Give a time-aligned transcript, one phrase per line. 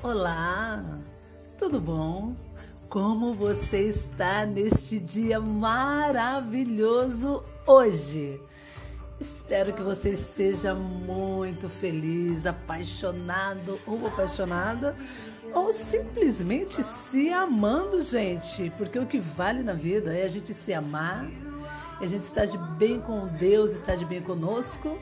[0.00, 0.80] Olá,
[1.58, 2.32] tudo bom?
[2.88, 8.40] Como você está neste dia maravilhoso hoje?
[9.20, 14.94] Espero que você esteja muito feliz, apaixonado ou apaixonada,
[15.52, 20.72] ou simplesmente se amando, gente, porque o que vale na vida é a gente se
[20.72, 21.26] amar,
[22.00, 24.96] a gente estar de bem com Deus, estar de bem conosco,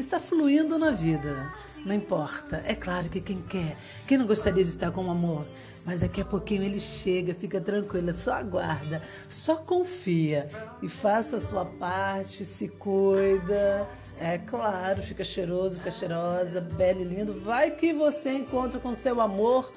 [0.00, 1.52] está fluindo na vida.
[1.84, 2.62] Não importa.
[2.66, 3.76] É claro que quem quer,
[4.06, 5.46] quem não gostaria de estar com o amor,
[5.86, 10.48] mas daqui a pouquinho ele chega, fica tranquila, só aguarda, só confia
[10.82, 13.86] e faça a sua parte, se cuida.
[14.20, 17.40] É claro, fica cheiroso, fica cheirosa, belo e lindo.
[17.40, 19.72] Vai que você encontra com seu amor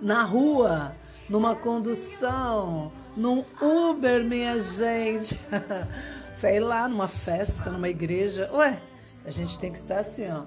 [0.00, 0.96] na rua,
[1.28, 5.38] numa condução, num Uber, minha gente.
[6.42, 8.50] Sei lá, numa festa, numa igreja.
[8.52, 8.76] Ué,
[9.24, 10.42] a gente tem que estar assim, ó,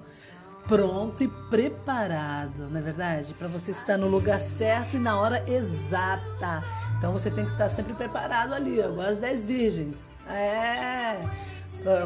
[0.68, 3.32] pronto e preparado, não é verdade?
[3.32, 6.62] Para você estar no lugar certo e na hora exata.
[6.98, 10.10] Então você tem que estar sempre preparado ali, ó, igual as dez virgens.
[10.28, 11.16] É.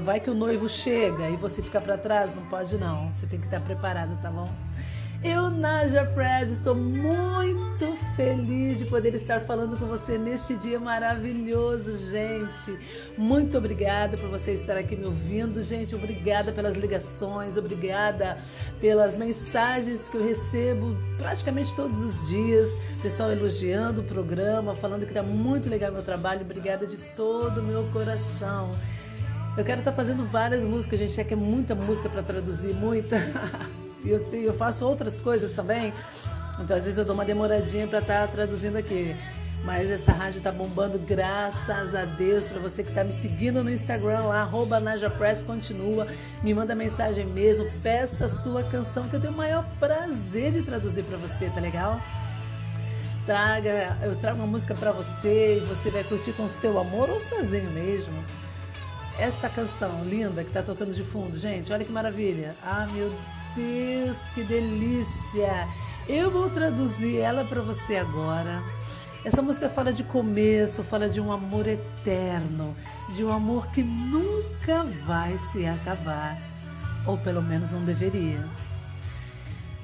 [0.05, 3.13] Vai que o noivo chega e você fica para trás, não pode não.
[3.13, 4.49] Você tem que estar preparado, tá bom?
[5.25, 11.97] Eu, Naja Prez, estou muito feliz de poder estar falando com você neste dia maravilhoso,
[11.97, 12.79] gente.
[13.17, 15.95] Muito obrigada por você estar aqui me ouvindo, gente.
[15.95, 18.37] Obrigada pelas ligações, obrigada
[18.79, 22.69] pelas mensagens que eu recebo praticamente todos os dias.
[23.01, 26.43] Pessoal elogiando o programa, falando que está muito legal meu trabalho.
[26.43, 28.71] Obrigada de todo o meu coração.
[29.57, 31.19] Eu quero estar fazendo várias músicas, gente.
[31.19, 33.17] É que é muita música para traduzir, muita.
[34.03, 35.93] Eu, eu faço outras coisas também.
[36.63, 39.17] Então, às vezes, eu dou uma demoradinha para estar tá traduzindo aqui.
[39.65, 43.71] Mas essa rádio está bombando, graças a Deus, para você que está me seguindo no
[43.71, 46.07] Instagram lá, arroba NajaPress, continua,
[46.43, 50.63] me manda mensagem mesmo, peça a sua canção, que eu tenho o maior prazer de
[50.63, 52.01] traduzir para você, tá legal?
[53.27, 57.21] Traga, eu trago uma música para você e você vai curtir com seu amor ou
[57.21, 58.15] sozinho mesmo.
[59.19, 62.57] Esta canção linda que está tocando de fundo, gente, olha que maravilha.
[62.63, 63.13] Ah, meu
[63.55, 65.69] Deus, que delícia!
[66.09, 68.63] Eu vou traduzir ela para você agora.
[69.25, 72.75] Essa música fala de começo, fala de um amor eterno,
[73.15, 76.39] de um amor que nunca vai se acabar,
[77.07, 78.43] ou pelo menos não deveria.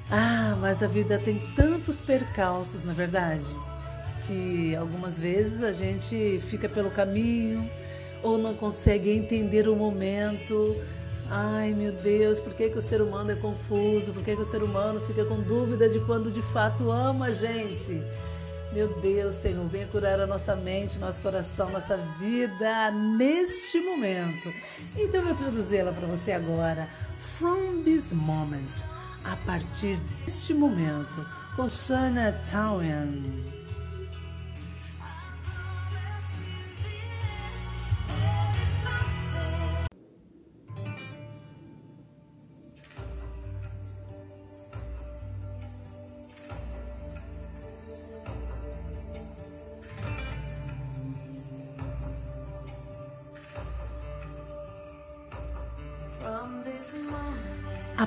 [0.09, 3.55] Ah, mas a vida tem tantos percalços, na é verdade,
[4.25, 7.69] que algumas vezes a gente fica pelo caminho
[8.23, 10.75] ou não consegue entender o momento
[11.29, 14.13] Ai meu Deus, por que, que o ser humano é confuso?
[14.13, 17.33] Por que, que o ser humano fica com dúvida de quando de fato ama a
[17.33, 18.01] gente?
[18.71, 24.53] Meu Deus, Senhor, venha curar a nossa mente, nosso coração, nossa vida neste momento.
[24.95, 26.87] Então eu vou traduzê-la para você agora.
[27.37, 28.69] From this moment,
[29.23, 33.56] a partir deste momento, com Shana Towen.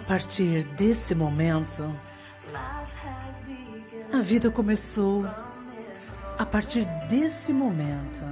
[0.01, 1.85] A partir desse momento,
[4.13, 5.25] a vida começou.
[6.39, 8.25] A partir desse momento,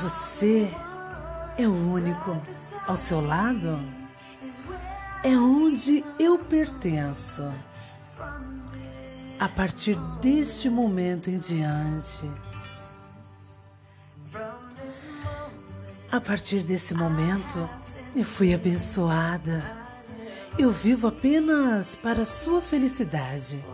[0.00, 0.70] você
[1.58, 2.40] é o único
[2.86, 3.78] ao seu lado.
[5.24, 7.42] É onde eu pertenço.
[9.40, 12.30] A partir deste momento em diante,
[16.10, 17.68] a partir desse momento,
[18.14, 19.62] eu fui abençoada.
[20.56, 23.64] Eu vivo apenas para sua felicidade.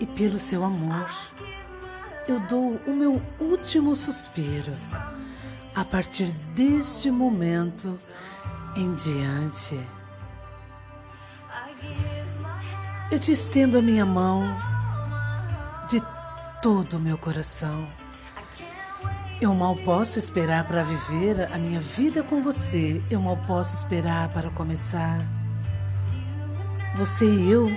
[0.00, 1.08] E pelo seu amor,
[2.26, 4.72] eu dou o meu último suspiro.
[5.74, 7.98] A partir deste momento
[8.74, 9.80] em diante,
[13.10, 14.42] eu te estendo a minha mão
[15.88, 16.02] de
[16.60, 17.86] todo o meu coração.
[19.40, 23.00] Eu mal posso esperar para viver a minha vida com você.
[23.08, 25.18] Eu mal posso esperar para começar.
[26.96, 27.70] Você e eu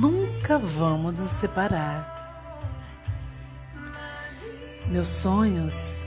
[0.00, 2.12] nunca vamos nos separar.
[4.88, 6.04] Meus sonhos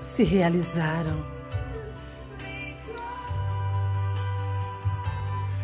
[0.00, 1.16] se realizaram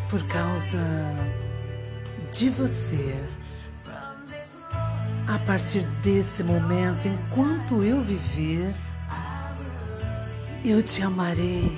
[0.09, 0.79] por causa
[2.33, 3.42] de você.
[5.27, 8.75] A partir desse momento, enquanto eu viver,
[10.65, 11.77] Eu te amarei.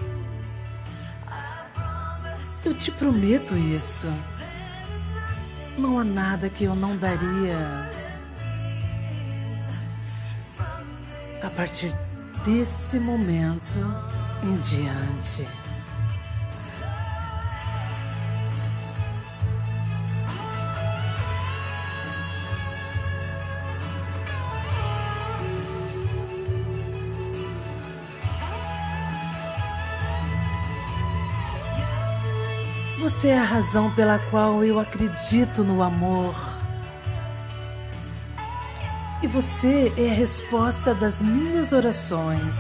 [2.63, 4.07] Eu te prometo isso.
[5.75, 7.89] Não há nada que eu não daria.
[11.41, 11.91] A partir
[12.45, 13.80] desse momento
[14.44, 15.64] em diante.
[33.00, 36.33] Você é a razão pela qual eu acredito no amor.
[39.21, 42.56] E você é a resposta das minhas orações.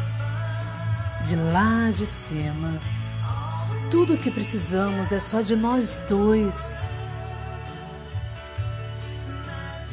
[1.25, 2.73] De lá de cima.
[3.89, 6.79] Tudo o que precisamos é só de nós dois.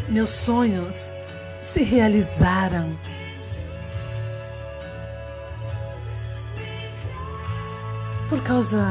[0.09, 1.13] Meus sonhos
[1.63, 2.99] se realizaram.
[8.29, 8.83] Por causa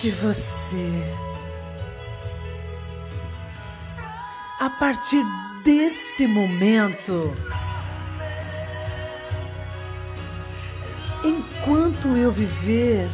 [0.00, 1.12] de você.
[4.58, 5.22] A partir
[5.62, 7.34] desse momento,
[11.22, 13.06] enquanto eu viver,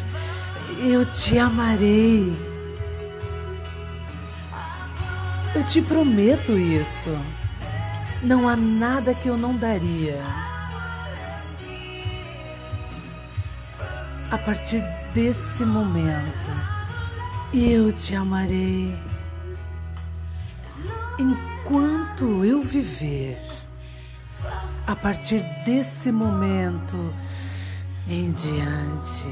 [0.79, 2.33] eu te amarei.
[5.57, 7.19] Eu te prometo isso.
[8.23, 10.23] Não há nada que eu não daria.
[14.31, 14.83] A partir
[15.15, 16.76] desse momento,
[17.59, 18.95] eu te amarei
[21.19, 23.41] enquanto eu viver.
[24.87, 27.13] A partir desse momento
[28.07, 29.31] em diante.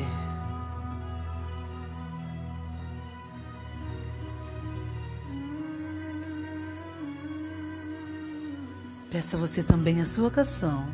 [9.13, 10.85] Peça você também a sua canção,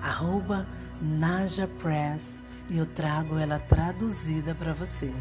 [0.00, 0.64] arroba
[1.02, 2.40] Naja Press,
[2.70, 5.12] e eu trago ela traduzida para você.